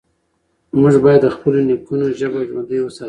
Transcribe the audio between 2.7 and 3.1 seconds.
وساتو.